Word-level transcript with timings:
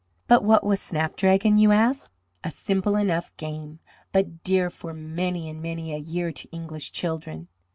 But 0.27 0.43
what 0.43 0.63
was 0.63 0.81
snapdragon, 0.81 1.59
you 1.59 1.71
ask? 1.71 2.11
A 2.43 2.49
simple 2.49 2.95
enough 2.95 3.37
game, 3.37 3.77
but 4.11 4.43
dear 4.43 4.71
for 4.71 4.95
many 4.95 5.47
and 5.47 5.61
many 5.61 5.93
a 5.93 5.99
year 5.99 6.31
to 6.31 6.49
English 6.49 6.91
children. 6.91 7.49